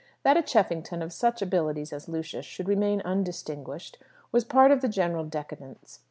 [0.23, 3.99] That a Cheffington of such abilities as Lucius should remain undistinguished
[4.31, 5.99] was part of the general decadence.